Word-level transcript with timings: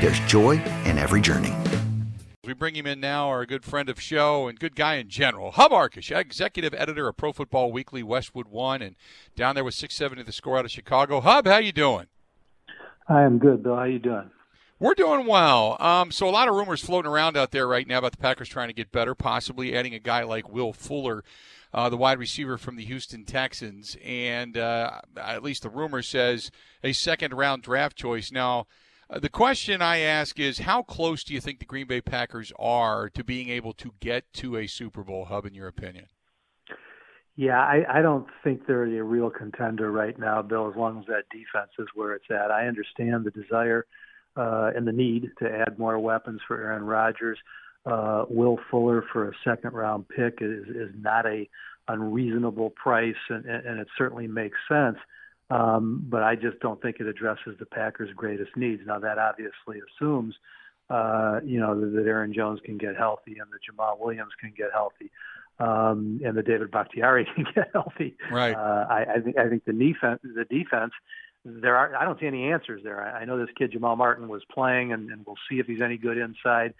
there's 0.00 0.20
joy 0.20 0.62
in 0.84 0.98
every 0.98 1.20
journey. 1.20 1.52
We 2.44 2.54
bring 2.54 2.76
him 2.76 2.86
in 2.86 3.00
now, 3.00 3.28
our 3.28 3.44
good 3.44 3.64
friend 3.64 3.90
of 3.90 4.00
show 4.00 4.48
and 4.48 4.58
good 4.58 4.74
guy 4.74 4.94
in 4.94 5.08
general, 5.10 5.50
Hub 5.50 5.70
Arkush, 5.70 6.16
executive 6.16 6.72
editor 6.72 7.08
of 7.08 7.16
Pro 7.16 7.32
Football 7.32 7.72
Weekly, 7.72 8.02
Westwood 8.02 8.48
One, 8.48 8.80
and 8.80 8.96
down 9.36 9.54
there 9.54 9.64
with 9.64 9.74
670 9.74 10.22
the 10.22 10.32
score 10.32 10.58
out 10.58 10.64
of 10.64 10.70
Chicago. 10.70 11.20
Hub, 11.20 11.46
how 11.46 11.58
you 11.58 11.72
doing? 11.72 12.06
I 13.06 13.22
am 13.22 13.38
good, 13.38 13.62
Bill. 13.62 13.76
How 13.76 13.84
you 13.84 13.98
doing? 13.98 14.30
We're 14.80 14.94
doing 14.94 15.26
well. 15.26 15.76
Um, 15.80 16.12
so 16.12 16.28
a 16.28 16.30
lot 16.30 16.48
of 16.48 16.54
rumors 16.54 16.82
floating 16.82 17.10
around 17.10 17.36
out 17.36 17.50
there 17.50 17.66
right 17.66 17.86
now 17.86 17.98
about 17.98 18.12
the 18.12 18.18
Packers 18.18 18.48
trying 18.48 18.68
to 18.68 18.74
get 18.74 18.92
better, 18.92 19.14
possibly 19.14 19.74
adding 19.74 19.92
a 19.92 19.98
guy 19.98 20.22
like 20.22 20.48
Will 20.48 20.72
Fuller, 20.72 21.24
uh, 21.74 21.88
the 21.88 21.96
wide 21.96 22.18
receiver 22.18 22.56
from 22.56 22.76
the 22.76 22.84
Houston 22.84 23.24
Texans, 23.24 23.96
and 24.04 24.56
uh, 24.56 25.00
at 25.16 25.42
least 25.42 25.64
the 25.64 25.70
rumor 25.70 26.00
says 26.00 26.50
a 26.82 26.92
second 26.92 27.34
round 27.34 27.62
draft 27.62 27.96
choice. 27.96 28.30
Now, 28.30 28.66
uh, 29.10 29.18
the 29.18 29.28
question 29.28 29.82
I 29.82 29.98
ask 29.98 30.38
is, 30.38 30.58
how 30.58 30.82
close 30.82 31.24
do 31.24 31.34
you 31.34 31.40
think 31.40 31.58
the 31.58 31.64
Green 31.64 31.86
Bay 31.86 32.00
Packers 32.00 32.52
are 32.58 33.08
to 33.10 33.24
being 33.24 33.48
able 33.48 33.72
to 33.74 33.92
get 34.00 34.32
to 34.34 34.56
a 34.56 34.66
Super 34.66 35.02
Bowl 35.02 35.26
hub, 35.26 35.46
in 35.46 35.54
your 35.54 35.68
opinion? 35.68 36.06
Yeah, 37.36 37.60
I, 37.60 37.98
I 37.98 38.02
don't 38.02 38.26
think 38.42 38.66
they're 38.66 38.84
a 38.84 39.02
real 39.02 39.30
contender 39.30 39.92
right 39.92 40.18
now, 40.18 40.42
Bill. 40.42 40.68
As 40.68 40.76
long 40.76 40.98
as 40.98 41.06
that 41.06 41.24
defense 41.30 41.70
is 41.78 41.86
where 41.94 42.14
it's 42.14 42.30
at, 42.30 42.50
I 42.50 42.66
understand 42.66 43.24
the 43.24 43.30
desire 43.30 43.86
uh, 44.36 44.72
and 44.74 44.86
the 44.86 44.92
need 44.92 45.30
to 45.38 45.48
add 45.48 45.78
more 45.78 45.98
weapons 46.00 46.40
for 46.48 46.60
Aaron 46.60 46.84
Rodgers. 46.84 47.38
Uh, 47.86 48.24
Will 48.28 48.58
Fuller 48.70 49.04
for 49.12 49.28
a 49.28 49.32
second 49.44 49.72
round 49.72 50.08
pick 50.08 50.38
is, 50.40 50.64
is 50.68 50.90
not 50.98 51.26
a 51.26 51.48
unreasonable 51.86 52.70
price, 52.70 53.14
and, 53.30 53.46
and 53.46 53.78
it 53.78 53.88
certainly 53.96 54.26
makes 54.26 54.58
sense. 54.68 54.98
Um, 55.50 56.04
but 56.08 56.22
I 56.22 56.34
just 56.34 56.60
don't 56.60 56.80
think 56.82 56.96
it 57.00 57.06
addresses 57.06 57.56
the 57.58 57.66
Packers' 57.66 58.10
greatest 58.14 58.56
needs. 58.56 58.82
Now 58.86 58.98
that 58.98 59.18
obviously 59.18 59.80
assumes, 59.80 60.34
uh, 60.90 61.40
you 61.44 61.58
know, 61.58 61.78
that, 61.80 61.86
that 61.94 62.06
Aaron 62.06 62.34
Jones 62.34 62.60
can 62.64 62.76
get 62.76 62.96
healthy 62.96 63.36
and 63.38 63.48
that 63.50 63.60
Jamaal 63.70 63.98
Williams 63.98 64.32
can 64.40 64.52
get 64.56 64.68
healthy, 64.72 65.10
um, 65.58 66.20
and 66.24 66.36
that 66.36 66.46
David 66.46 66.70
Bakhtiari 66.70 67.26
can 67.34 67.46
get 67.54 67.70
healthy. 67.72 68.16
Right. 68.30 68.54
Uh, 68.54 68.86
I, 68.90 69.06
I 69.16 69.20
think 69.20 69.38
I 69.38 69.48
think 69.48 69.64
the 69.64 69.72
defense 69.72 70.20
the 70.22 70.44
defense 70.44 70.92
there 71.44 71.76
are 71.76 71.96
I 71.96 72.04
don't 72.04 72.18
see 72.20 72.26
any 72.26 72.52
answers 72.52 72.82
there. 72.84 73.02
I, 73.02 73.20
I 73.20 73.24
know 73.24 73.38
this 73.38 73.54
kid 73.56 73.72
Kamal 73.72 73.96
Martin 73.96 74.28
was 74.28 74.42
playing, 74.52 74.92
and, 74.92 75.10
and 75.10 75.24
we'll 75.26 75.36
see 75.50 75.58
if 75.58 75.66
he's 75.66 75.80
any 75.80 75.96
good 75.96 76.18
inside. 76.18 76.74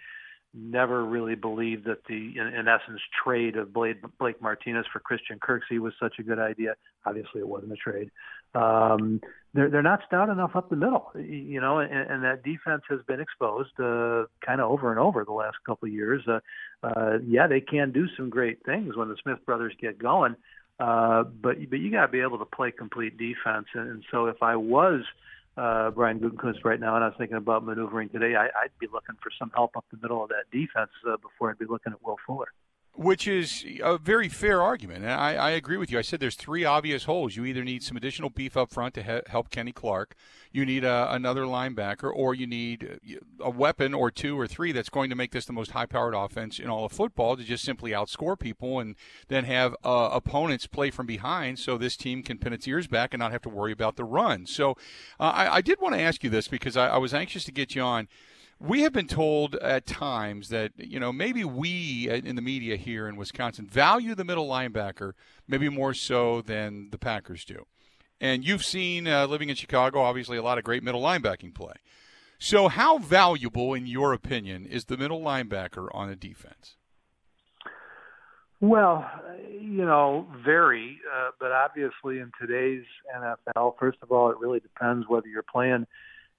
Never 0.53 1.05
really 1.05 1.35
believed 1.35 1.85
that 1.85 2.05
the 2.07 2.33
in, 2.37 2.47
in 2.47 2.67
essence 2.67 3.01
trade 3.23 3.55
of 3.55 3.71
Blake, 3.71 3.97
Blake 4.17 4.41
Martinez 4.41 4.85
for 4.91 4.99
Christian 4.99 5.39
Kirksey 5.39 5.79
was 5.79 5.93
such 5.99 6.15
a 6.19 6.23
good 6.23 6.39
idea. 6.39 6.75
Obviously, 7.05 7.41
it 7.41 7.47
wasn't 7.47 7.71
a 7.71 7.75
trade. 7.75 8.09
Um, 8.55 9.21
they're 9.53 9.69
they're 9.69 9.81
not 9.81 10.01
stout 10.05 10.29
enough 10.29 10.55
up 10.55 10.69
the 10.69 10.75
middle, 10.75 11.11
you 11.15 11.59
know, 11.59 11.79
and, 11.79 11.91
and 11.91 12.23
that 12.23 12.43
defense 12.43 12.83
has 12.89 12.99
been 13.07 13.19
exposed 13.19 13.71
uh, 13.79 14.25
kind 14.45 14.61
of 14.61 14.69
over 14.69 14.91
and 14.91 14.99
over 14.99 15.25
the 15.25 15.33
last 15.33 15.57
couple 15.65 15.87
of 15.87 15.93
years. 15.93 16.21
Uh, 16.27 16.39
uh, 16.83 17.17
yeah, 17.25 17.47
they 17.47 17.61
can 17.61 17.91
do 17.91 18.07
some 18.15 18.29
great 18.29 18.63
things 18.63 18.95
when 18.95 19.09
the 19.09 19.15
Smith 19.23 19.39
brothers 19.45 19.73
get 19.81 19.97
going. 19.97 20.35
Uh, 20.79 21.23
but 21.23 21.57
but 21.69 21.79
you 21.79 21.91
got 21.91 22.05
to 22.05 22.11
be 22.11 22.21
able 22.21 22.37
to 22.37 22.45
play 22.45 22.71
complete 22.71 23.17
defense, 23.17 23.65
and, 23.73 23.89
and 23.89 24.03
so 24.11 24.27
if 24.27 24.41
I 24.41 24.55
was 24.55 25.01
uh, 25.57 25.89
Brian 25.91 26.19
Gutekunst 26.19 26.63
right 26.63 26.79
now, 26.79 26.95
and 26.95 27.03
I 27.03 27.07
was 27.07 27.15
thinking 27.17 27.37
about 27.37 27.65
maneuvering 27.65 28.09
today, 28.09 28.35
I, 28.35 28.45
I'd 28.45 28.77
be 28.79 28.87
looking 28.93 29.15
for 29.21 29.31
some 29.37 29.51
help 29.53 29.75
up 29.75 29.83
the 29.91 29.97
middle 30.01 30.23
of 30.23 30.29
that 30.29 30.45
defense 30.51 30.91
uh, 31.07 31.17
before 31.17 31.49
I'd 31.49 31.59
be 31.59 31.65
looking 31.65 31.91
at 31.91 32.01
Will 32.03 32.17
Fuller 32.25 32.47
which 32.99 33.29
is 33.29 33.65
a 33.81 33.97
very 33.97 34.27
fair 34.27 34.61
argument. 34.61 35.05
And 35.05 35.13
I, 35.13 35.33
I, 35.35 35.49
agree 35.51 35.77
with 35.77 35.89
you. 35.89 35.97
I 35.97 36.01
said 36.01 36.19
there's 36.19 36.35
three 36.35 36.65
obvious 36.65 37.05
holes. 37.05 37.33
You 37.33 37.45
either 37.45 37.63
need 37.63 37.81
some 37.81 37.95
additional 37.95 38.29
beef 38.29 38.57
up 38.57 38.71
front 38.71 38.93
to 38.95 39.03
he- 39.03 39.31
help 39.31 39.49
Kenny 39.49 39.71
Clark, 39.71 40.15
you 40.51 40.65
need 40.65 40.83
a, 40.83 41.07
another 41.13 41.43
linebacker, 41.43 42.11
or 42.13 42.35
you 42.35 42.45
need 42.45 42.99
a 43.39 43.49
weapon 43.49 43.93
or 43.93 44.11
two 44.11 44.37
or 44.37 44.47
three 44.47 44.73
that's 44.73 44.89
going 44.89 45.09
to 45.09 45.15
make 45.15 45.31
this 45.31 45.45
the 45.45 45.53
most 45.53 45.71
high 45.71 45.85
powered 45.85 46.13
offense 46.13 46.59
in 46.59 46.67
all 46.67 46.83
of 46.83 46.91
football 46.91 47.37
to 47.37 47.43
just 47.43 47.63
simply 47.63 47.91
outscore 47.91 48.37
people 48.37 48.81
and 48.81 48.97
then 49.29 49.45
have 49.45 49.77
uh, 49.85 50.09
opponents 50.11 50.67
play 50.67 50.91
from 50.91 51.05
behind 51.05 51.57
so 51.57 51.77
this 51.77 51.95
team 51.95 52.21
can 52.21 52.37
pin 52.37 52.51
its 52.51 52.67
ears 52.67 52.87
back 52.87 53.13
and 53.13 53.21
not 53.21 53.31
have 53.31 53.41
to 53.43 53.49
worry 53.49 53.71
about 53.71 53.95
the 53.95 54.03
run. 54.03 54.45
So 54.45 54.71
uh, 55.21 55.31
I, 55.33 55.55
I, 55.55 55.61
did 55.61 55.79
want 55.79 55.95
to 55.95 56.01
ask 56.01 56.21
you 56.21 56.29
this 56.29 56.49
because 56.49 56.75
I, 56.75 56.89
I 56.89 56.97
was 56.97 57.13
anxious 57.13 57.45
to 57.45 57.53
get 57.53 57.75
you 57.75 57.81
on 57.81 58.09
we 58.59 58.81
have 58.81 58.91
been 58.91 59.07
told 59.07 59.55
at 59.55 59.85
times 59.85 60.49
that 60.49 60.73
you 60.77 60.99
know 60.99 61.13
maybe 61.13 61.43
we 61.43 62.09
in 62.09 62.35
the 62.35 62.41
media 62.41 62.75
here 62.75 63.07
in 63.07 63.15
Wisconsin 63.15 63.65
value 63.65 64.15
the 64.15 64.25
middle 64.25 64.47
linebacker 64.47 65.13
maybe 65.47 65.69
more 65.69 65.93
so 65.93 66.41
than 66.41 66.89
the 66.91 66.97
Packers 66.97 67.45
do. 67.45 67.65
And 68.21 68.45
you've 68.45 68.65
seen 68.65 69.07
uh, 69.07 69.27
living 69.27 69.49
in 69.49 69.55
Chicago, 69.55 70.01
obviously 70.01 70.37
a 70.37 70.43
lot 70.43 70.57
of 70.57 70.65
great 70.65 70.83
middle 70.83 71.01
linebacking 71.01 71.53
play. 71.55 71.73
So, 72.37 72.67
how 72.69 72.97
valuable, 72.97 73.73
in 73.73 73.85
your 73.85 74.13
opinion, 74.13 74.65
is 74.65 74.85
the 74.85 74.97
middle 74.97 75.21
linebacker 75.21 75.87
on 75.93 76.09
a 76.09 76.15
defense? 76.15 76.75
Well, 78.61 79.09
you 79.61 79.85
know, 79.85 80.27
very, 80.43 80.99
uh, 81.13 81.31
but 81.39 81.51
obviously 81.51 82.19
in 82.19 82.31
today's 82.39 82.83
NFL, 83.17 83.75
first 83.77 83.99
of 84.01 84.11
all, 84.11 84.29
it 84.31 84.37
really 84.37 84.59
depends 84.59 85.07
whether 85.07 85.27
you're 85.27 85.43
playing 85.43 85.85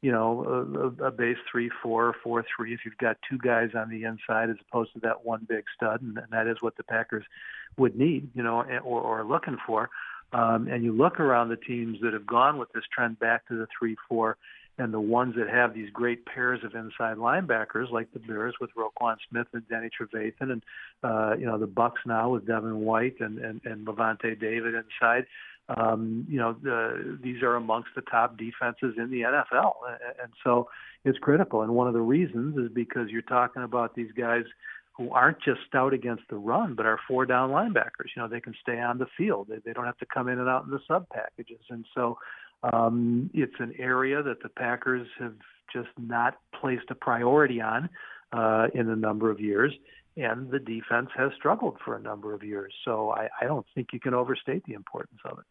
you 0.02 0.10
know, 0.10 0.94
a, 1.00 1.04
a 1.06 1.10
base 1.10 1.36
three, 1.50 1.70
four, 1.82 2.14
four, 2.22 2.44
three. 2.56 2.72
If 2.72 2.80
you've 2.84 2.96
got 2.96 3.18
two 3.28 3.38
guys 3.38 3.70
on 3.74 3.90
the 3.90 4.04
inside 4.04 4.50
as 4.50 4.56
opposed 4.68 4.92
to 4.94 5.00
that 5.00 5.24
one 5.24 5.46
big 5.48 5.64
stud, 5.76 6.00
and, 6.00 6.16
and 6.16 6.26
that 6.30 6.46
is 6.46 6.56
what 6.60 6.76
the 6.76 6.84
Packers 6.84 7.24
would 7.76 7.96
need, 7.96 8.30
you 8.34 8.42
know, 8.42 8.62
or, 8.84 9.00
or 9.00 9.24
looking 9.24 9.58
for. 9.66 9.90
Um, 10.32 10.68
and 10.68 10.84
you 10.84 10.92
look 10.92 11.18
around 11.20 11.48
the 11.48 11.56
teams 11.56 11.98
that 12.02 12.12
have 12.12 12.26
gone 12.26 12.58
with 12.58 12.72
this 12.72 12.84
trend 12.94 13.18
back 13.18 13.46
to 13.48 13.56
the 13.56 13.66
three, 13.78 13.96
four, 14.08 14.36
and 14.78 14.94
the 14.94 15.00
ones 15.00 15.34
that 15.36 15.48
have 15.50 15.74
these 15.74 15.90
great 15.90 16.24
pairs 16.24 16.60
of 16.64 16.74
inside 16.74 17.16
linebackers, 17.16 17.90
like 17.90 18.10
the 18.12 18.20
Bears 18.20 18.54
with 18.60 18.70
Roquan 18.74 19.16
Smith 19.28 19.48
and 19.52 19.68
Danny 19.68 19.90
Trevathan, 19.90 20.52
and 20.52 20.62
uh, 21.02 21.34
you 21.38 21.44
know 21.44 21.58
the 21.58 21.66
Bucs 21.66 22.06
now 22.06 22.30
with 22.30 22.46
Devin 22.46 22.80
White 22.80 23.16
and 23.20 23.38
and, 23.38 23.60
and 23.64 23.86
Lavonte 23.86 24.40
David 24.40 24.74
inside 24.74 25.26
um, 25.76 26.26
you 26.28 26.38
know, 26.38 26.56
the, 26.62 27.18
these 27.22 27.42
are 27.42 27.56
amongst 27.56 27.90
the 27.94 28.02
top 28.02 28.36
defenses 28.36 28.94
in 28.96 29.10
the 29.10 29.22
NFL, 29.22 29.74
and 30.22 30.32
so 30.42 30.68
it's 31.04 31.18
critical. 31.18 31.62
And 31.62 31.72
one 31.74 31.86
of 31.86 31.94
the 31.94 32.00
reasons 32.00 32.56
is 32.58 32.70
because 32.74 33.08
you're 33.10 33.22
talking 33.22 33.62
about 33.62 33.94
these 33.94 34.12
guys 34.16 34.44
who 34.96 35.10
aren't 35.12 35.40
just 35.42 35.60
stout 35.66 35.94
against 35.94 36.24
the 36.28 36.36
run, 36.36 36.74
but 36.74 36.86
are 36.86 36.98
four 37.08 37.24
down 37.24 37.50
linebackers. 37.50 38.10
You 38.14 38.22
know, 38.22 38.28
they 38.28 38.40
can 38.40 38.54
stay 38.60 38.78
on 38.80 38.98
the 38.98 39.06
field. 39.16 39.46
They, 39.48 39.58
they 39.64 39.72
don't 39.72 39.86
have 39.86 39.98
to 39.98 40.06
come 40.06 40.28
in 40.28 40.38
and 40.38 40.48
out 40.48 40.64
in 40.64 40.70
the 40.70 40.80
sub 40.86 41.08
packages. 41.08 41.60
And 41.70 41.86
so 41.94 42.18
um, 42.62 43.30
it's 43.32 43.54
an 43.58 43.72
area 43.78 44.22
that 44.22 44.42
the 44.42 44.48
Packers 44.48 45.06
have 45.18 45.34
just 45.72 45.88
not 45.98 46.36
placed 46.60 46.90
a 46.90 46.94
priority 46.94 47.60
on 47.60 47.88
uh, 48.32 48.66
in 48.74 48.88
a 48.90 48.96
number 48.96 49.30
of 49.30 49.40
years, 49.40 49.72
and 50.16 50.50
the 50.50 50.58
defense 50.58 51.08
has 51.16 51.30
struggled 51.36 51.78
for 51.84 51.96
a 51.96 52.00
number 52.00 52.34
of 52.34 52.42
years. 52.42 52.74
So 52.84 53.10
I, 53.10 53.28
I 53.40 53.46
don't 53.46 53.66
think 53.74 53.88
you 53.92 54.00
can 54.00 54.14
overstate 54.14 54.64
the 54.66 54.74
importance 54.74 55.20
of 55.24 55.38
it. 55.38 55.44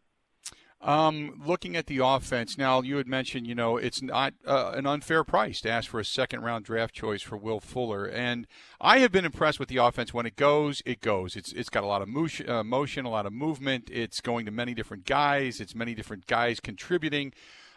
Um, 0.81 1.41
looking 1.45 1.75
at 1.75 1.87
the 1.87 1.97
offense 1.97 2.57
now, 2.57 2.81
you 2.81 2.97
had 2.97 3.07
mentioned, 3.07 3.45
you 3.45 3.53
know, 3.53 3.75
it's 3.75 4.01
not 4.01 4.33
uh, 4.47 4.71
an 4.75 4.85
unfair 4.85 5.25
price 5.25 5.59
to 5.61 5.69
ask 5.69 5.89
for 5.89 5.99
a 5.99 6.05
second 6.05 6.41
round 6.41 6.63
draft 6.63 6.93
choice 6.93 7.21
for 7.21 7.35
Will 7.35 7.59
Fuller, 7.59 8.05
and 8.05 8.47
I 8.79 8.99
have 8.99 9.11
been 9.11 9.25
impressed 9.25 9.59
with 9.59 9.67
the 9.67 9.75
offense. 9.75 10.13
When 10.13 10.25
it 10.25 10.37
goes, 10.37 10.81
it 10.85 11.01
goes. 11.01 11.35
It's 11.35 11.51
it's 11.51 11.69
got 11.69 11.83
a 11.83 11.87
lot 11.87 12.01
of 12.01 12.07
motion, 12.07 12.49
uh, 12.49 12.63
motion 12.63 13.03
a 13.03 13.09
lot 13.09 13.25
of 13.25 13.33
movement. 13.33 13.89
It's 13.91 14.21
going 14.21 14.45
to 14.45 14.51
many 14.51 14.73
different 14.73 15.05
guys. 15.05 15.59
It's 15.59 15.75
many 15.75 15.93
different 15.93 16.27
guys 16.27 16.61
contributing. 16.61 17.33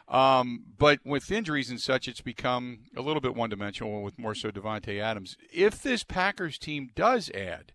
Um, 0.06 0.64
but 0.78 1.00
with 1.04 1.32
injuries 1.32 1.70
and 1.70 1.80
such, 1.80 2.06
it's 2.06 2.20
become 2.20 2.80
a 2.96 3.02
little 3.02 3.20
bit 3.20 3.34
one 3.34 3.50
dimensional 3.50 4.02
with 4.02 4.16
more 4.16 4.34
so 4.36 4.50
Davante 4.50 5.00
Adams. 5.00 5.36
If 5.52 5.82
this 5.82 6.04
Packers 6.04 6.56
team 6.56 6.90
does 6.94 7.30
add 7.30 7.72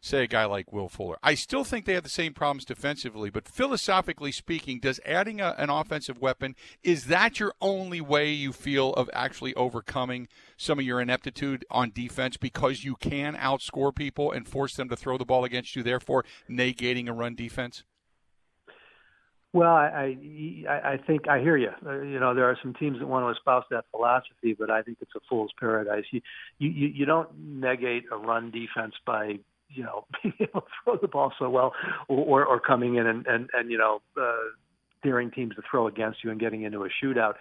say 0.00 0.24
a 0.24 0.26
guy 0.26 0.44
like 0.44 0.72
Will 0.72 0.88
Fuller. 0.88 1.18
I 1.22 1.34
still 1.34 1.64
think 1.64 1.84
they 1.84 1.94
have 1.94 2.02
the 2.02 2.08
same 2.08 2.34
problems 2.34 2.64
defensively, 2.64 3.30
but 3.30 3.48
philosophically 3.48 4.32
speaking, 4.32 4.80
does 4.80 5.00
adding 5.04 5.40
a, 5.40 5.54
an 5.58 5.70
offensive 5.70 6.20
weapon 6.20 6.54
is 6.82 7.06
that 7.06 7.40
your 7.40 7.54
only 7.60 8.00
way 8.00 8.30
you 8.30 8.52
feel 8.52 8.92
of 8.94 9.10
actually 9.12 9.54
overcoming 9.54 10.28
some 10.56 10.78
of 10.78 10.84
your 10.84 11.00
ineptitude 11.00 11.64
on 11.70 11.90
defense 11.90 12.36
because 12.36 12.84
you 12.84 12.96
can 12.96 13.36
outscore 13.36 13.94
people 13.94 14.32
and 14.32 14.48
force 14.48 14.76
them 14.76 14.88
to 14.88 14.96
throw 14.96 15.18
the 15.18 15.24
ball 15.24 15.44
against 15.44 15.74
you, 15.76 15.82
therefore 15.82 16.24
negating 16.48 17.08
a 17.08 17.12
run 17.12 17.34
defense? 17.34 17.84
Well, 19.54 19.72
I, 19.72 20.14
I 20.68 20.92
I 20.92 20.96
think 20.98 21.26
I 21.26 21.40
hear 21.40 21.56
you. 21.56 21.70
Uh, 21.84 22.00
you 22.02 22.20
know, 22.20 22.34
there 22.34 22.44
are 22.44 22.58
some 22.62 22.74
teams 22.74 22.98
that 22.98 23.06
want 23.06 23.24
to 23.24 23.30
espouse 23.30 23.64
that 23.70 23.86
philosophy, 23.90 24.54
but 24.56 24.70
I 24.70 24.82
think 24.82 24.98
it's 25.00 25.14
a 25.16 25.20
fool's 25.28 25.52
paradise. 25.58 26.04
You 26.10 26.20
you 26.58 26.68
you 26.68 27.06
don't 27.06 27.28
negate 27.38 28.04
a 28.12 28.16
run 28.16 28.50
defense 28.50 28.94
by 29.06 29.38
you 29.68 29.84
know 29.84 30.04
being 30.22 30.34
able 30.40 30.62
to 30.62 30.66
throw 30.84 30.96
the 30.96 31.08
ball 31.08 31.32
so 31.38 31.48
well, 31.48 31.72
or 32.08 32.44
or 32.44 32.60
coming 32.60 32.96
in 32.96 33.06
and 33.06 33.26
and 33.26 33.50
and 33.52 33.70
you 33.70 33.78
know 33.78 34.00
uh, 34.20 34.50
daring 35.02 35.30
teams 35.30 35.54
to 35.56 35.62
throw 35.70 35.86
against 35.86 36.24
you 36.24 36.30
and 36.30 36.40
getting 36.40 36.62
into 36.62 36.84
a 36.84 36.88
shootout. 37.02 37.34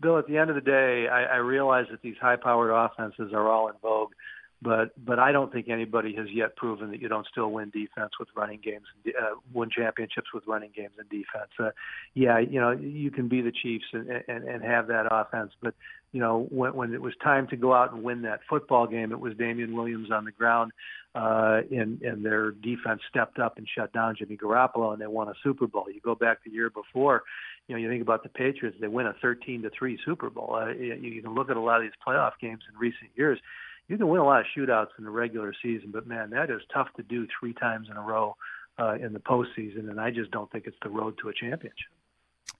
Bill, 0.00 0.18
at 0.18 0.26
the 0.26 0.36
end 0.36 0.50
of 0.50 0.56
the 0.56 0.62
day, 0.62 1.06
I, 1.10 1.22
I 1.22 1.36
realize 1.36 1.86
that 1.90 2.02
these 2.02 2.16
high-powered 2.20 2.70
offenses 2.70 3.32
are 3.32 3.50
all 3.50 3.68
in 3.68 3.74
vogue, 3.80 4.12
but 4.60 4.92
but 5.02 5.18
I 5.18 5.32
don't 5.32 5.52
think 5.52 5.68
anybody 5.68 6.14
has 6.16 6.26
yet 6.32 6.56
proven 6.56 6.90
that 6.90 7.00
you 7.00 7.08
don't 7.08 7.26
still 7.30 7.50
win 7.50 7.70
defense 7.70 8.10
with 8.18 8.28
running 8.36 8.60
games, 8.62 8.86
uh, 9.06 9.36
win 9.52 9.70
championships 9.70 10.28
with 10.34 10.44
running 10.46 10.70
games 10.74 10.92
and 10.98 11.08
defense. 11.08 11.50
Uh, 11.58 11.70
yeah, 12.14 12.38
you 12.38 12.60
know 12.60 12.72
you 12.72 13.10
can 13.10 13.28
be 13.28 13.40
the 13.40 13.52
Chiefs 13.52 13.86
and, 13.92 14.10
and 14.28 14.44
and 14.44 14.64
have 14.64 14.88
that 14.88 15.06
offense, 15.10 15.52
but 15.62 15.74
you 16.12 16.20
know 16.20 16.46
when 16.50 16.74
when 16.74 16.94
it 16.94 17.02
was 17.02 17.14
time 17.22 17.46
to 17.48 17.56
go 17.56 17.74
out 17.74 17.92
and 17.92 18.02
win 18.02 18.22
that 18.22 18.40
football 18.48 18.86
game, 18.86 19.12
it 19.12 19.20
was 19.20 19.34
Damien 19.36 19.76
Williams 19.76 20.10
on 20.10 20.24
the 20.24 20.32
ground, 20.32 20.72
uh, 21.14 21.60
and 21.70 22.00
and 22.02 22.24
their 22.24 22.52
defense 22.52 23.00
stepped 23.08 23.38
up 23.38 23.58
and 23.58 23.68
shut 23.74 23.92
down 23.92 24.16
Jimmy 24.18 24.36
Garoppolo, 24.36 24.92
and 24.92 25.00
they 25.00 25.06
won 25.06 25.28
a 25.28 25.34
Super 25.42 25.66
Bowl. 25.66 25.86
You 25.92 26.00
go 26.00 26.14
back 26.14 26.38
the 26.44 26.50
year 26.50 26.70
before, 26.70 27.22
you 27.66 27.74
know 27.74 27.80
you 27.80 27.88
think 27.88 28.02
about 28.02 28.22
the 28.22 28.28
Patriots, 28.28 28.76
they 28.80 28.88
win 28.88 29.06
a 29.06 29.14
13 29.20 29.62
to 29.62 29.70
three 29.70 29.98
Super 30.04 30.30
Bowl. 30.30 30.54
Uh, 30.54 30.68
you, 30.68 30.94
you 30.94 31.22
can 31.22 31.34
look 31.34 31.50
at 31.50 31.56
a 31.56 31.60
lot 31.60 31.76
of 31.76 31.82
these 31.82 31.92
playoff 32.06 32.32
games 32.40 32.62
in 32.72 32.78
recent 32.78 33.10
years 33.14 33.38
you 33.88 33.96
can 33.96 34.08
win 34.08 34.20
a 34.20 34.24
lot 34.24 34.40
of 34.40 34.46
shootouts 34.56 34.88
in 34.98 35.04
the 35.04 35.10
regular 35.10 35.54
season, 35.62 35.90
but 35.90 36.06
man, 36.06 36.30
that 36.30 36.50
is 36.50 36.60
tough 36.72 36.88
to 36.96 37.02
do 37.02 37.26
three 37.40 37.54
times 37.54 37.88
in 37.90 37.96
a 37.96 38.02
row 38.02 38.36
uh, 38.78 38.94
in 38.94 39.12
the 39.12 39.18
postseason, 39.18 39.90
and 39.90 40.00
I 40.00 40.10
just 40.10 40.30
don't 40.30 40.50
think 40.52 40.66
it's 40.66 40.76
the 40.82 40.90
road 40.90 41.16
to 41.22 41.30
a 41.30 41.32
championship. 41.32 41.88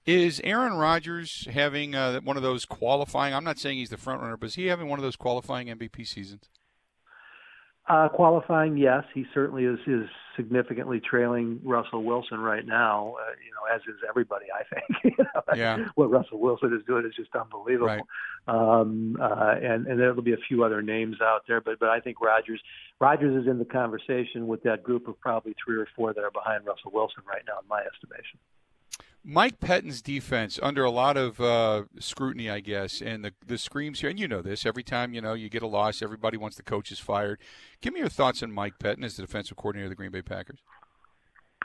Is 0.05 0.41
Aaron 0.43 0.73
Rodgers 0.73 1.47
having 1.51 1.93
uh, 1.93 2.19
one 2.21 2.35
of 2.35 2.43
those 2.43 2.65
qualifying? 2.65 3.33
I'm 3.33 3.43
not 3.43 3.59
saying 3.59 3.77
he's 3.77 3.89
the 3.89 3.97
front 3.97 4.21
runner, 4.21 4.37
but 4.37 4.47
is 4.47 4.55
he 4.55 4.67
having 4.67 4.87
one 4.87 4.97
of 4.97 5.03
those 5.03 5.15
qualifying 5.15 5.67
MVP 5.67 6.07
seasons? 6.07 6.49
Uh, 7.89 8.07
qualifying, 8.07 8.77
yes, 8.77 9.03
he 9.15 9.25
certainly 9.33 9.65
is 9.65 9.79
is 9.87 10.07
significantly 10.35 10.99
trailing 10.99 11.59
Russell 11.63 12.03
Wilson 12.03 12.39
right 12.39 12.63
now. 12.63 13.15
Uh, 13.19 13.31
you 13.43 13.51
know, 13.51 13.75
as 13.75 13.81
is 13.81 13.99
everybody, 14.07 14.45
I 14.53 14.63
think. 14.63 15.03
you 15.17 15.23
know, 15.23 15.55
yeah. 15.55 15.85
What 15.95 16.11
Russell 16.11 16.39
Wilson 16.39 16.71
is 16.71 16.85
doing 16.85 17.05
is 17.07 17.15
just 17.15 17.35
unbelievable. 17.35 17.87
Right. 17.87 18.01
Um, 18.47 19.17
uh, 19.19 19.55
and 19.61 19.87
and 19.87 19.99
there'll 19.99 20.21
be 20.21 20.33
a 20.33 20.45
few 20.47 20.63
other 20.63 20.83
names 20.83 21.17
out 21.19 21.45
there, 21.47 21.61
but 21.61 21.79
but 21.79 21.89
I 21.89 21.99
think 21.99 22.21
Rodgers 22.21 22.61
Rodgers 22.99 23.41
is 23.41 23.49
in 23.49 23.57
the 23.57 23.65
conversation 23.65 24.45
with 24.45 24.61
that 24.63 24.83
group 24.83 25.07
of 25.07 25.19
probably 25.19 25.55
three 25.63 25.77
or 25.77 25.87
four 25.95 26.13
that 26.13 26.23
are 26.23 26.31
behind 26.31 26.67
Russell 26.67 26.91
Wilson 26.93 27.23
right 27.27 27.41
now, 27.47 27.57
in 27.59 27.67
my 27.67 27.81
estimation. 27.81 28.37
Mike 29.23 29.59
Pettine's 29.59 30.01
defense 30.01 30.59
under 30.61 30.83
a 30.83 30.89
lot 30.89 31.17
of 31.17 31.41
uh, 31.41 31.83
scrutiny, 31.99 32.49
I 32.49 32.61
guess, 32.61 33.01
and 33.01 33.23
the 33.23 33.33
the 33.45 33.57
screams 33.57 33.99
here, 33.99 34.09
and 34.09 34.19
you 34.19 34.27
know 34.27 34.41
this. 34.41 34.65
Every 34.65 34.83
time 34.83 35.13
you 35.13 35.21
know 35.21 35.33
you 35.33 35.49
get 35.49 35.61
a 35.61 35.67
loss, 35.67 36.01
everybody 36.01 36.37
wants 36.37 36.57
the 36.57 36.63
coaches 36.63 36.99
fired. 36.99 37.39
Give 37.81 37.93
me 37.93 37.99
your 37.99 38.09
thoughts 38.09 38.41
on 38.41 38.51
Mike 38.51 38.79
Pettine 38.79 39.03
as 39.03 39.17
the 39.17 39.23
defensive 39.23 39.57
coordinator 39.57 39.85
of 39.85 39.89
the 39.89 39.95
Green 39.95 40.11
Bay 40.11 40.21
Packers. 40.21 40.59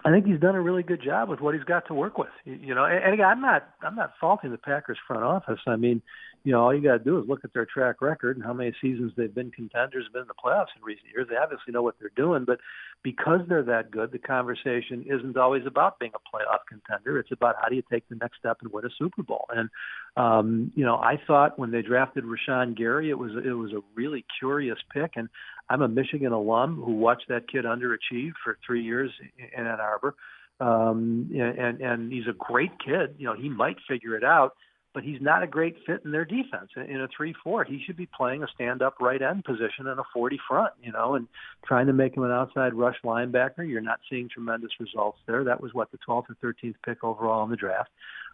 I 0.05 0.11
think 0.11 0.27
he's 0.27 0.41
done 0.41 0.55
a 0.55 0.61
really 0.61 0.83
good 0.83 1.03
job 1.03 1.31
with 1.31 1.41
what 1.41 1.55
he's 1.55 1.65
got 1.65 1.87
to 1.87 1.95
work 1.95 2.19
with. 2.19 2.29
You 2.45 2.75
know, 2.75 2.85
and, 2.85 3.03
and 3.03 3.15
again, 3.15 3.27
I'm 3.27 3.41
not 3.41 3.69
I'm 3.83 3.95
not 3.95 4.13
faulting 4.21 4.51
the 4.51 4.59
Packers 4.59 4.99
front 5.07 5.23
office. 5.23 5.61
I 5.67 5.77
mean, 5.77 6.03
you 6.45 6.53
know, 6.53 6.61
all 6.61 6.75
you 6.75 6.83
got 6.83 6.99
to 6.99 7.05
do 7.05 7.19
is 7.19 7.27
look 7.27 7.43
at 7.43 7.55
their 7.55 7.65
track 7.65 8.03
record 8.03 8.37
and 8.37 8.45
how 8.45 8.53
many 8.53 8.73
seasons 8.81 9.13
they've 9.17 9.35
been 9.35 9.51
contenders, 9.51 10.05
been 10.13 10.23
in 10.23 10.29
the 10.29 10.35
playoffs 10.35 10.77
in 10.77 10.83
recent 10.83 11.07
years. 11.11 11.27
They 11.29 11.37
obviously 11.37 11.73
know 11.73 11.83
what 11.83 11.95
they're 11.99 12.13
doing, 12.15 12.45
but 12.45 12.61
because 13.03 13.41
they're 13.49 13.63
that 13.63 13.91
good, 13.91 14.13
the 14.13 14.19
conversation 14.19 15.07
isn't 15.09 15.39
always 15.39 15.63
about 15.67 15.99
being 15.99 16.13
a 16.15 16.37
playoff 16.37 16.61
contender. 16.69 17.19
It's 17.19 17.33
about 17.33 17.57
how 17.61 17.71
do 17.71 17.77
you 17.77 17.83
take 17.91 18.07
the 18.11 18.17
next 18.17 18.39
step 18.39 18.59
and 18.61 18.71
win 18.71 18.85
a 18.85 18.91
Super 18.99 19.23
Bowl. 19.23 19.47
And 19.57 19.71
um, 20.19 20.71
you 20.77 20.85
know, 20.85 20.97
I 20.97 21.19
thought 21.27 21.59
when 21.59 21.71
they 21.71 21.81
drafted 21.81 22.25
Rashan 22.25 22.77
Gary, 22.77 23.09
it 23.09 23.19
was 23.19 23.33
it 23.43 23.53
was 23.53 23.73
a 23.73 23.81
really 23.95 24.27
curious 24.39 24.79
pick, 24.93 25.13
and 25.17 25.31
I'm 25.71 25.81
a 25.81 25.89
Michigan 25.89 26.33
alum 26.33 26.83
who 26.85 26.93
watched 26.93 27.29
that 27.31 27.49
kid 27.49 27.65
underachieve 27.65 28.33
for 28.45 28.59
three 28.67 28.83
years 28.83 29.11
in 29.39 29.67
Ann 29.67 29.81
Arbor. 29.81 30.15
Um, 30.61 31.31
and 31.35 31.81
and 31.81 32.13
he's 32.13 32.27
a 32.29 32.35
great 32.35 32.73
kid. 32.85 33.15
You 33.17 33.27
know, 33.29 33.35
he 33.35 33.49
might 33.49 33.77
figure 33.89 34.15
it 34.15 34.25
out 34.25 34.53
but 34.95 35.03
he's 35.03 35.21
not 35.21 35.43
a 35.43 35.47
great 35.47 35.75
fit 35.85 36.01
in 36.05 36.13
their 36.13 36.25
defense 36.25 36.71
in 36.77 37.01
a 37.01 37.09
3-4. 37.21 37.67
He 37.67 37.83
should 37.85 37.97
be 37.97 38.09
playing 38.17 38.45
a 38.45 38.47
stand-up 38.55 38.95
right 39.01 39.21
end 39.21 39.45
position 39.45 39.89
in 39.89 39.99
a 39.99 40.05
40 40.15 40.39
front, 40.49 40.73
you 40.83 40.93
know, 40.93 41.17
and 41.17 41.27
trying 41.67 41.89
to 41.89 41.93
make 41.93 42.17
him 42.17 42.23
an 42.23 42.31
outside 42.31 42.75
rush 42.75 42.97
linebacker. 43.05 43.69
You're 43.69 43.81
not 43.81 43.99
seeing 44.09 44.29
tremendous 44.29 44.71
results 44.79 45.19
there. 45.27 45.43
That 45.43 45.61
was 45.61 45.75
what 45.75 45.91
the 45.91 45.99
12th 46.09 46.27
or 46.31 46.37
13th 46.43 46.77
pick 46.87 47.03
overall 47.03 47.45
in 47.45 47.51
the 47.51 47.57
draft. 47.57 47.91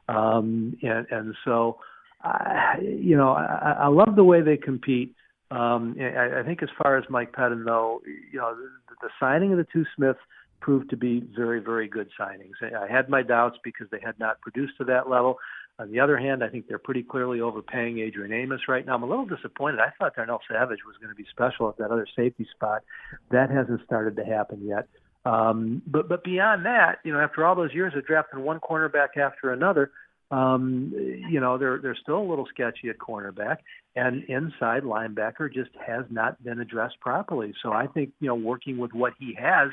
Um, 0.08 0.76
and, 0.82 1.06
and 1.10 1.34
so, 1.46 1.78
I, 2.22 2.74
you 2.82 3.16
know, 3.16 3.30
I, 3.30 3.76
I 3.80 3.86
love 3.88 4.14
the 4.14 4.24
way 4.24 4.42
they 4.42 4.58
compete. 4.58 5.14
Um, 5.50 5.96
I, 5.98 6.40
I 6.40 6.42
think 6.44 6.62
as 6.62 6.68
far 6.80 6.98
as 6.98 7.04
Mike 7.08 7.32
Pettine, 7.32 7.64
though, 7.64 8.02
you 8.04 8.38
know, 8.38 8.54
the, 8.54 8.94
the 9.00 9.08
signing 9.18 9.52
of 9.52 9.58
the 9.58 9.66
two 9.72 9.84
Smiths 9.96 10.20
proved 10.60 10.90
to 10.90 10.96
be 10.96 11.20
very, 11.34 11.60
very 11.60 11.88
good 11.88 12.08
signings. 12.20 12.52
I 12.62 12.90
had 12.90 13.08
my 13.08 13.22
doubts 13.22 13.58
because 13.64 13.88
they 13.90 14.00
had 14.04 14.18
not 14.18 14.40
produced 14.42 14.74
to 14.78 14.84
that 14.84 15.08
level. 15.08 15.38
On 15.80 15.90
the 15.90 16.00
other 16.00 16.18
hand, 16.18 16.44
I 16.44 16.48
think 16.48 16.68
they're 16.68 16.78
pretty 16.78 17.02
clearly 17.02 17.40
overpaying 17.40 18.00
Adrian 18.00 18.34
Amos 18.34 18.60
right 18.68 18.84
now. 18.84 18.96
I'm 18.96 19.02
a 19.02 19.06
little 19.06 19.24
disappointed. 19.24 19.80
I 19.80 19.90
thought 19.98 20.14
Darnell 20.14 20.42
Savage 20.46 20.80
was 20.86 20.96
going 21.00 21.08
to 21.08 21.14
be 21.14 21.24
special 21.30 21.70
at 21.70 21.78
that 21.78 21.90
other 21.90 22.06
safety 22.14 22.46
spot. 22.54 22.82
That 23.30 23.50
hasn't 23.50 23.82
started 23.86 24.14
to 24.16 24.24
happen 24.24 24.66
yet. 24.66 24.88
Um, 25.24 25.80
but 25.86 26.06
but 26.06 26.22
beyond 26.22 26.66
that, 26.66 26.98
you 27.02 27.14
know, 27.14 27.20
after 27.20 27.46
all 27.46 27.54
those 27.54 27.72
years 27.72 27.94
of 27.96 28.06
drafting 28.06 28.42
one 28.42 28.60
cornerback 28.60 29.16
after 29.16 29.54
another, 29.54 29.90
um, 30.30 30.92
you 31.30 31.40
know, 31.40 31.56
they're 31.56 31.78
they're 31.78 31.96
still 32.00 32.18
a 32.18 32.28
little 32.28 32.46
sketchy 32.46 32.90
at 32.90 32.98
cornerback, 32.98 33.58
and 33.96 34.24
inside 34.24 34.82
linebacker 34.82 35.52
just 35.52 35.70
has 35.86 36.04
not 36.10 36.42
been 36.44 36.60
addressed 36.60 37.00
properly. 37.00 37.54
So 37.62 37.72
I 37.72 37.86
think 37.86 38.12
you 38.20 38.28
know, 38.28 38.34
working 38.34 38.76
with 38.76 38.92
what 38.92 39.14
he 39.18 39.34
has, 39.40 39.70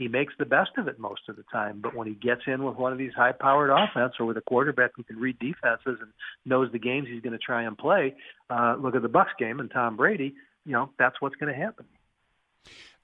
he 0.00 0.08
makes 0.08 0.32
the 0.38 0.46
best 0.46 0.70
of 0.78 0.88
it 0.88 0.98
most 0.98 1.28
of 1.28 1.36
the 1.36 1.44
time. 1.52 1.80
But 1.82 1.94
when 1.94 2.08
he 2.08 2.14
gets 2.14 2.40
in 2.46 2.64
with 2.64 2.76
one 2.76 2.90
of 2.90 2.98
these 2.98 3.12
high-powered 3.14 3.70
offense 3.70 4.14
or 4.18 4.24
with 4.24 4.38
a 4.38 4.40
quarterback 4.40 4.92
who 4.96 5.02
can 5.02 5.18
read 5.18 5.38
defenses 5.38 5.98
and 6.00 6.10
knows 6.46 6.72
the 6.72 6.78
games 6.78 7.06
he's 7.06 7.20
going 7.20 7.34
to 7.34 7.38
try 7.38 7.64
and 7.64 7.76
play, 7.76 8.14
uh, 8.48 8.76
look 8.80 8.94
at 8.94 9.02
the 9.02 9.08
Bucs 9.08 9.36
game 9.38 9.60
and 9.60 9.70
Tom 9.70 9.96
Brady. 9.96 10.34
You 10.64 10.72
know 10.72 10.90
that's 10.98 11.20
what's 11.20 11.36
going 11.36 11.52
to 11.52 11.58
happen. 11.58 11.84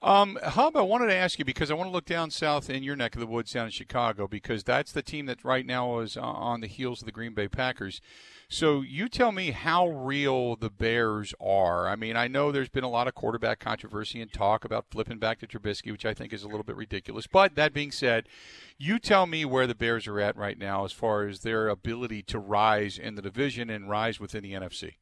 Um, 0.01 0.37
Hub, 0.43 0.75
I 0.75 0.81
wanted 0.81 1.07
to 1.07 1.15
ask 1.15 1.39
you 1.39 1.45
because 1.45 1.71
I 1.71 1.73
want 1.75 1.87
to 1.87 1.91
look 1.91 2.05
down 2.05 2.29
south 2.29 2.69
in 2.69 2.83
your 2.83 2.95
neck 2.95 3.15
of 3.15 3.19
the 3.19 3.27
woods 3.27 3.51
down 3.53 3.65
in 3.65 3.71
Chicago 3.71 4.27
because 4.27 4.63
that's 4.63 4.91
the 4.91 5.01
team 5.01 5.25
that 5.27 5.43
right 5.43 5.65
now 5.65 5.99
is 5.99 6.17
on 6.17 6.61
the 6.61 6.67
heels 6.67 7.01
of 7.01 7.05
the 7.05 7.11
Green 7.11 7.33
Bay 7.33 7.47
Packers. 7.47 8.01
So 8.49 8.81
you 8.81 9.09
tell 9.09 9.33
me 9.33 9.51
how 9.51 9.89
real 9.89 10.55
the 10.55 10.69
Bears 10.69 11.33
are. 11.39 11.89
I 11.89 11.97
mean, 11.97 12.15
I 12.15 12.29
know 12.29 12.49
there's 12.49 12.69
been 12.69 12.85
a 12.85 12.89
lot 12.89 13.07
of 13.07 13.13
quarterback 13.13 13.59
controversy 13.59 14.21
and 14.21 14.31
talk 14.31 14.63
about 14.63 14.85
flipping 14.89 15.19
back 15.19 15.39
to 15.39 15.47
Trubisky, 15.47 15.91
which 15.91 16.05
I 16.05 16.13
think 16.13 16.31
is 16.31 16.43
a 16.43 16.47
little 16.47 16.63
bit 16.63 16.77
ridiculous. 16.77 17.27
But 17.27 17.55
that 17.55 17.73
being 17.73 17.91
said, 17.91 18.29
you 18.77 18.99
tell 18.99 19.27
me 19.27 19.43
where 19.43 19.67
the 19.67 19.75
Bears 19.75 20.07
are 20.07 20.21
at 20.21 20.37
right 20.37 20.57
now 20.57 20.85
as 20.85 20.93
far 20.93 21.27
as 21.27 21.41
their 21.41 21.67
ability 21.67 22.23
to 22.23 22.39
rise 22.39 22.97
in 22.97 23.15
the 23.15 23.21
division 23.21 23.69
and 23.69 23.89
rise 23.89 24.17
within 24.17 24.43
the 24.43 24.53
NFC. 24.53 24.93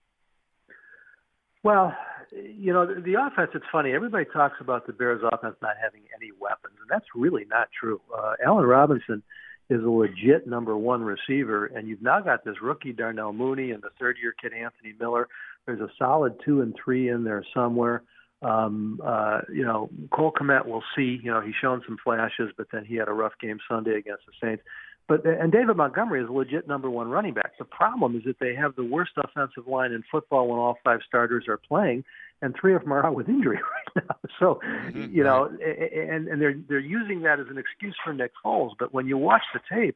Well, 1.61 1.95
you 2.31 2.73
know, 2.73 2.87
the, 2.87 3.13
offense, 3.13 3.51
it's 3.53 3.65
funny. 3.71 3.91
Everybody 3.91 4.25
talks 4.25 4.55
about 4.59 4.87
the 4.87 4.93
Bears' 4.93 5.21
offense 5.31 5.55
not 5.61 5.75
having 5.79 6.01
any 6.15 6.31
weapons, 6.39 6.77
and 6.81 6.89
that's 6.89 7.05
really 7.13 7.45
not 7.47 7.69
true. 7.79 8.01
Uh, 8.15 8.33
Allen 8.43 8.65
Robinson 8.65 9.21
is 9.69 9.84
a 9.84 9.89
legit 9.89 10.48
number 10.48 10.77
one 10.77 11.01
receiver, 11.01 11.65
and 11.65 11.88
you've 11.88 12.01
now 12.01 12.19
got 12.19 12.45
this 12.45 12.62
rookie 12.62 12.93
Darnell 12.93 13.34
Mooney 13.34 13.72
and 13.72 13.81
the 13.81 13.89
third 14.00 14.17
year 14.22 14.34
kid 14.39 14.53
Anthony 14.53 14.93
Miller 15.00 15.27
There's 15.65 15.81
a 15.81 15.89
solid 15.98 16.36
two 16.45 16.62
and 16.62 16.75
three 16.84 17.10
in 17.10 17.24
there 17.24 17.43
somewhere. 17.53 18.03
Um, 18.41 19.00
uh, 19.03 19.41
you 19.51 19.63
know, 19.63 19.89
Cole 20.12 20.31
Kmet, 20.31 20.65
we'll 20.65 20.84
see. 20.95 21.19
You 21.24 21.31
know, 21.31 21.41
he's 21.41 21.55
shown 21.60 21.81
some 21.88 21.98
flashes, 22.03 22.51
but 22.57 22.67
then 22.72 22.86
he 22.86 22.95
had 22.95 23.07
a 23.07 23.13
rough 23.13 23.34
game 23.41 23.57
Sunday 23.67 23.98
against 23.98 24.24
the 24.27 24.34
Saints. 24.41 24.63
But 25.07 25.25
and 25.25 25.51
David 25.51 25.77
Montgomery 25.77 26.22
is 26.24 26.29
a 26.29 26.31
legit 26.31 26.67
number 26.67 26.89
one 26.89 27.10
running 27.10 27.34
back. 27.34 27.51
The 27.60 27.65
problem 27.65 28.15
is 28.15 28.24
that 28.25 28.39
they 28.39 28.55
have 28.55 28.75
the 28.75 28.84
worst 28.84 29.12
offensive 29.17 29.67
line 29.67 29.91
in 29.91 30.03
football 30.12 30.48
when 30.48 30.57
all 30.57 30.77
five 30.84 31.00
starters 31.07 31.45
are 31.48 31.57
playing, 31.57 32.03
and 32.42 32.56
three 32.60 32.75
of 32.75 32.82
them 32.82 32.94
are 32.94 33.06
out 33.06 33.15
with 33.15 33.30
injury 33.30 33.60
right 33.96 34.06
now. 34.08 34.15
So, 34.39 34.60
mm-hmm, 34.65 35.13
you 35.13 35.24
know, 35.24 35.46
and 35.46 36.27
and 36.27 36.42
they're 36.42 36.56
they're 36.68 36.80
using 36.80 37.22
that 37.22 37.39
as 37.39 37.48
an 37.50 37.58
excuse 37.58 37.96
for 38.04 38.13
Nick 38.13 38.32
Foles. 38.44 38.72
But 38.77 38.94
when 38.94 39.08
you 39.08 39.18
watch 39.18 39.44
the 39.54 39.62
tape, 39.74 39.96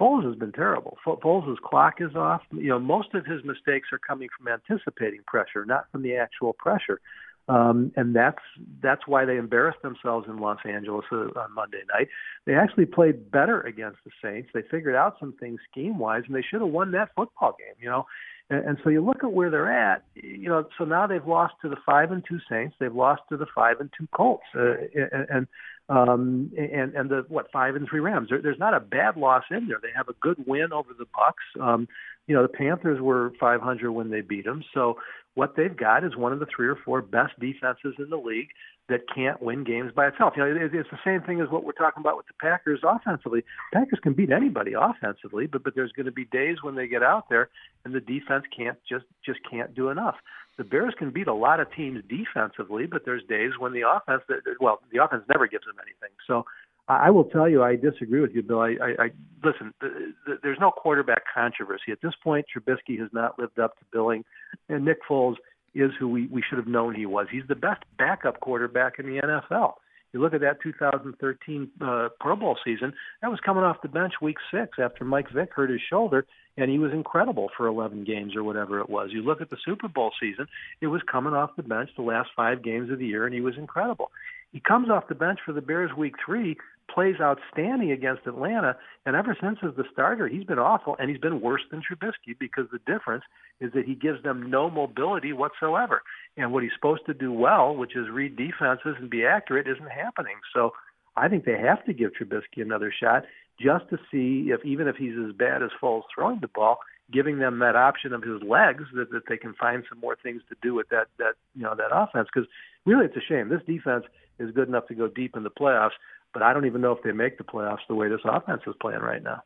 Foles 0.00 0.24
has 0.24 0.36
been 0.36 0.52
terrible. 0.52 0.98
Foles' 1.06 1.58
clock 1.58 1.94
is 2.00 2.16
off. 2.16 2.42
You 2.52 2.70
know, 2.70 2.78
most 2.78 3.14
of 3.14 3.26
his 3.26 3.44
mistakes 3.44 3.88
are 3.92 3.98
coming 3.98 4.28
from 4.36 4.48
anticipating 4.48 5.20
pressure, 5.26 5.64
not 5.64 5.86
from 5.92 6.02
the 6.02 6.16
actual 6.16 6.52
pressure. 6.52 7.00
Um, 7.46 7.92
and 7.96 8.16
that's 8.16 8.40
that's 8.82 9.02
why 9.06 9.26
they 9.26 9.36
embarrassed 9.36 9.82
themselves 9.82 10.26
in 10.28 10.38
Los 10.38 10.58
Angeles 10.64 11.04
uh, 11.12 11.26
on 11.38 11.54
Monday 11.54 11.82
night. 11.92 12.08
They 12.46 12.54
actually 12.54 12.86
played 12.86 13.30
better 13.30 13.60
against 13.60 13.98
the 14.04 14.10
Saints. 14.22 14.48
They 14.54 14.62
figured 14.70 14.94
out 14.94 15.16
some 15.20 15.34
things 15.38 15.60
scheme 15.70 15.98
wise, 15.98 16.22
and 16.26 16.34
they 16.34 16.42
should 16.42 16.62
have 16.62 16.70
won 16.70 16.92
that 16.92 17.10
football 17.14 17.54
game. 17.58 17.76
You 17.78 17.90
know, 17.90 18.06
and, 18.50 18.64
and 18.64 18.78
so 18.82 18.90
you 18.90 19.04
look 19.04 19.24
at 19.24 19.32
where 19.32 19.50
they're 19.50 19.72
at. 19.72 20.04
You 20.14 20.48
know, 20.48 20.66
so 20.78 20.84
now 20.84 21.06
they've 21.06 21.26
lost 21.26 21.54
to 21.62 21.68
the 21.68 21.76
five 21.86 22.10
and 22.10 22.22
two 22.28 22.38
Saints. 22.50 22.74
They've 22.78 22.94
lost 22.94 23.22
to 23.30 23.36
the 23.36 23.46
five 23.54 23.80
and 23.80 23.90
two 23.96 24.06
Colts, 24.14 24.44
uh, 24.56 24.74
and, 24.94 25.26
and 25.30 25.46
um, 25.88 26.52
and 26.56 26.94
and 26.94 27.10
the 27.10 27.24
what 27.28 27.50
five 27.52 27.76
and 27.76 27.88
three 27.88 28.00
Rams. 28.00 28.28
There, 28.30 28.40
there's 28.42 28.58
not 28.58 28.74
a 28.74 28.80
bad 28.80 29.16
loss 29.16 29.44
in 29.50 29.68
there. 29.68 29.78
They 29.82 29.92
have 29.94 30.08
a 30.08 30.14
good 30.20 30.44
win 30.46 30.72
over 30.72 30.90
the 30.96 31.06
Bucs. 31.06 31.62
Um, 31.62 31.88
you 32.26 32.34
know, 32.34 32.42
the 32.42 32.48
Panthers 32.48 33.00
were 33.00 33.32
500 33.38 33.92
when 33.92 34.10
they 34.10 34.22
beat 34.22 34.46
them. 34.46 34.64
So 34.72 34.96
what 35.34 35.56
they've 35.56 35.76
got 35.76 36.04
is 36.04 36.16
one 36.16 36.32
of 36.32 36.38
the 36.38 36.46
three 36.46 36.68
or 36.68 36.76
four 36.84 37.02
best 37.02 37.38
defenses 37.40 37.94
in 37.98 38.08
the 38.10 38.16
league 38.16 38.48
that 38.88 39.00
can't 39.12 39.40
win 39.42 39.64
games 39.64 39.92
by 39.94 40.06
itself. 40.06 40.34
You 40.36 40.44
know, 40.44 40.68
it's 40.72 40.90
the 40.90 40.98
same 41.04 41.22
thing 41.22 41.40
as 41.40 41.48
what 41.48 41.64
we're 41.64 41.72
talking 41.72 42.00
about 42.00 42.16
with 42.16 42.26
the 42.26 42.34
Packers 42.40 42.80
offensively. 42.84 43.42
Packers 43.72 43.98
can 44.02 44.12
beat 44.12 44.30
anybody 44.30 44.72
offensively, 44.78 45.46
but 45.46 45.64
but 45.64 45.74
there's 45.74 45.92
going 45.92 46.06
to 46.06 46.12
be 46.12 46.26
days 46.26 46.58
when 46.62 46.74
they 46.74 46.86
get 46.86 47.02
out 47.02 47.28
there 47.28 47.48
and 47.84 47.94
the 47.94 48.00
defense 48.00 48.44
can't 48.56 48.78
just 48.88 49.06
just 49.24 49.40
can't 49.50 49.74
do 49.74 49.88
enough. 49.88 50.16
The 50.56 50.64
Bears 50.64 50.94
can 50.96 51.10
beat 51.10 51.26
a 51.26 51.34
lot 51.34 51.58
of 51.58 51.72
teams 51.72 52.04
defensively, 52.08 52.86
but 52.86 53.04
there's 53.04 53.24
days 53.24 53.52
when 53.58 53.72
the 53.72 53.82
offense, 53.88 54.22
well, 54.60 54.80
the 54.92 55.02
offense 55.02 55.24
never 55.28 55.48
gives 55.48 55.64
them 55.64 55.74
anything. 55.82 56.14
So 56.28 56.44
I 56.86 57.10
will 57.10 57.24
tell 57.24 57.48
you, 57.48 57.62
I 57.62 57.76
disagree 57.76 58.20
with 58.20 58.32
you, 58.34 58.42
Bill. 58.42 58.60
I, 58.60 58.76
I, 58.82 59.04
I 59.04 59.10
listen. 59.42 59.72
The, 59.80 60.12
the, 60.26 60.38
there's 60.42 60.58
no 60.60 60.70
quarterback 60.70 61.22
controversy 61.34 61.92
at 61.92 62.02
this 62.02 62.12
point. 62.22 62.44
Trubisky 62.54 62.98
has 63.00 63.08
not 63.12 63.38
lived 63.38 63.58
up 63.58 63.78
to 63.78 63.84
billing, 63.90 64.24
and 64.68 64.84
Nick 64.84 64.98
Foles 65.08 65.36
is 65.74 65.90
who 65.98 66.08
we, 66.08 66.26
we 66.26 66.42
should 66.46 66.58
have 66.58 66.66
known 66.66 66.94
he 66.94 67.06
was. 67.06 67.26
He's 67.30 67.46
the 67.48 67.54
best 67.54 67.82
backup 67.98 68.40
quarterback 68.40 68.98
in 68.98 69.06
the 69.06 69.20
NFL. 69.20 69.74
You 70.12 70.20
look 70.20 70.32
at 70.32 70.42
that 70.42 70.62
2013 70.62 71.70
uh, 71.80 72.08
Pro 72.20 72.36
Bowl 72.36 72.56
season. 72.64 72.92
That 73.20 73.32
was 73.32 73.40
coming 73.44 73.64
off 73.64 73.82
the 73.82 73.88
bench 73.88 74.12
week 74.22 74.36
six 74.52 74.78
after 74.78 75.04
Mike 75.04 75.26
Vick 75.34 75.52
hurt 75.52 75.70
his 75.70 75.80
shoulder, 75.90 76.24
and 76.56 76.70
he 76.70 76.78
was 76.78 76.92
incredible 76.92 77.50
for 77.56 77.66
11 77.66 78.04
games 78.04 78.36
or 78.36 78.44
whatever 78.44 78.78
it 78.78 78.88
was. 78.88 79.10
You 79.10 79.22
look 79.22 79.40
at 79.40 79.50
the 79.50 79.56
Super 79.64 79.88
Bowl 79.88 80.12
season. 80.20 80.46
It 80.80 80.86
was 80.86 81.02
coming 81.10 81.34
off 81.34 81.56
the 81.56 81.64
bench 81.64 81.90
the 81.96 82.02
last 82.02 82.28
five 82.36 82.62
games 82.62 82.92
of 82.92 83.00
the 83.00 83.06
year, 83.06 83.26
and 83.26 83.34
he 83.34 83.40
was 83.40 83.58
incredible. 83.58 84.12
He 84.54 84.60
comes 84.60 84.88
off 84.88 85.08
the 85.08 85.16
bench 85.16 85.40
for 85.44 85.52
the 85.52 85.60
Bears 85.60 85.90
week 85.98 86.14
three, 86.24 86.56
plays 86.88 87.16
outstanding 87.20 87.90
against 87.90 88.24
Atlanta, 88.24 88.76
and 89.04 89.16
ever 89.16 89.36
since 89.40 89.58
as 89.64 89.74
the 89.76 89.82
starter, 89.92 90.28
he's 90.28 90.44
been 90.44 90.60
awful, 90.60 90.94
and 91.00 91.10
he's 91.10 91.18
been 91.18 91.40
worse 91.40 91.62
than 91.72 91.82
Trubisky 91.82 92.38
because 92.38 92.66
the 92.70 92.78
difference 92.86 93.24
is 93.60 93.72
that 93.72 93.84
he 93.84 93.96
gives 93.96 94.22
them 94.22 94.48
no 94.48 94.70
mobility 94.70 95.32
whatsoever. 95.32 96.02
And 96.36 96.52
what 96.52 96.62
he's 96.62 96.72
supposed 96.72 97.04
to 97.06 97.14
do 97.14 97.32
well, 97.32 97.74
which 97.74 97.96
is 97.96 98.08
read 98.08 98.36
defenses 98.36 98.94
and 99.00 99.10
be 99.10 99.26
accurate, 99.26 99.66
isn't 99.66 99.90
happening. 99.90 100.36
So 100.54 100.72
I 101.16 101.26
think 101.26 101.44
they 101.44 101.58
have 101.58 101.84
to 101.86 101.92
give 101.92 102.12
Trubisky 102.12 102.62
another 102.62 102.94
shot 102.96 103.24
just 103.60 103.88
to 103.90 103.98
see 104.10 104.50
if 104.50 104.64
even 104.64 104.88
if 104.88 104.96
he's 104.96 105.14
as 105.16 105.32
bad 105.32 105.62
as 105.62 105.70
Foles 105.80 106.02
throwing 106.14 106.40
the 106.40 106.48
ball, 106.48 106.78
giving 107.12 107.38
them 107.38 107.58
that 107.60 107.76
option 107.76 108.12
of 108.12 108.22
his 108.22 108.42
legs 108.42 108.84
that, 108.94 109.10
that 109.10 109.22
they 109.28 109.36
can 109.36 109.54
find 109.54 109.84
some 109.88 110.00
more 110.00 110.16
things 110.22 110.42
to 110.48 110.56
do 110.62 110.74
with 110.74 110.88
that 110.88 111.06
that 111.18 111.34
you 111.54 111.62
know 111.62 111.74
that 111.74 111.90
offense 111.92 112.28
because 112.32 112.48
really 112.86 113.04
it's 113.04 113.16
a 113.16 113.20
shame 113.20 113.48
this 113.48 113.60
defense 113.66 114.04
is 114.38 114.50
good 114.52 114.68
enough 114.68 114.86
to 114.88 114.94
go 114.94 115.06
deep 115.06 115.36
in 115.36 115.42
the 115.42 115.50
playoffs 115.50 115.92
but 116.34 116.42
I 116.42 116.52
don't 116.52 116.66
even 116.66 116.82
know 116.82 116.92
if 116.92 117.02
they 117.02 117.12
make 117.12 117.38
the 117.38 117.44
playoffs 117.44 117.86
the 117.88 117.94
way 117.94 118.08
this 118.08 118.20
offense 118.24 118.62
is 118.66 118.74
playing 118.80 119.00
right 119.00 119.22
now. 119.22 119.42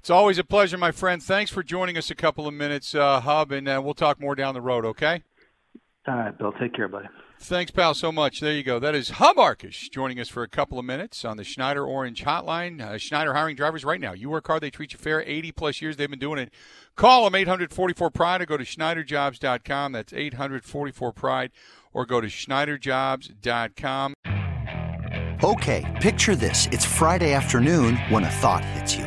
It's 0.00 0.10
always 0.10 0.36
a 0.36 0.44
pleasure, 0.44 0.76
my 0.76 0.90
friend. 0.90 1.22
Thanks 1.22 1.50
for 1.52 1.62
joining 1.62 1.96
us 1.96 2.10
a 2.10 2.16
couple 2.16 2.48
of 2.48 2.52
minutes, 2.52 2.92
uh, 2.92 3.20
Hub, 3.20 3.52
and 3.52 3.68
uh, 3.68 3.80
we'll 3.82 3.94
talk 3.94 4.20
more 4.20 4.34
down 4.34 4.52
the 4.52 4.60
road, 4.60 4.84
okay? 4.84 5.22
All 6.06 6.16
right, 6.16 6.36
Bill. 6.36 6.52
Take 6.52 6.74
care, 6.74 6.88
buddy. 6.88 7.06
Thanks, 7.38 7.70
pal, 7.70 7.94
so 7.94 8.10
much. 8.12 8.40
There 8.40 8.52
you 8.52 8.62
go. 8.62 8.78
That 8.78 8.94
is 8.94 9.10
Hub 9.10 9.36
Arkush 9.36 9.90
joining 9.90 10.18
us 10.20 10.28
for 10.28 10.42
a 10.42 10.48
couple 10.48 10.78
of 10.78 10.84
minutes 10.84 11.24
on 11.24 11.36
the 11.36 11.44
Schneider 11.44 11.84
Orange 11.84 12.24
Hotline. 12.24 12.80
Uh, 12.80 12.98
Schneider 12.98 13.34
hiring 13.34 13.56
drivers 13.56 13.84
right 13.84 14.00
now. 14.00 14.12
You 14.12 14.30
work 14.30 14.46
hard, 14.46 14.62
they 14.62 14.70
treat 14.70 14.92
you 14.92 14.98
fair. 14.98 15.22
80 15.22 15.52
plus 15.52 15.80
years 15.82 15.96
they've 15.96 16.10
been 16.10 16.18
doing 16.18 16.38
it. 16.38 16.52
Call 16.96 17.24
them 17.24 17.34
844 17.34 18.10
Pride 18.10 18.42
or 18.42 18.46
go 18.46 18.56
to 18.56 18.64
SchneiderJobs.com. 18.64 19.92
That's 19.92 20.12
844 20.12 21.12
Pride 21.12 21.50
or 21.92 22.06
go 22.06 22.20
to 22.20 22.28
SchneiderJobs.com. 22.28 24.14
Okay, 25.44 25.98
picture 26.00 26.36
this. 26.36 26.68
It's 26.70 26.84
Friday 26.84 27.32
afternoon 27.32 27.96
when 28.08 28.22
a 28.22 28.30
thought 28.30 28.64
hits 28.64 28.94
you. 28.96 29.06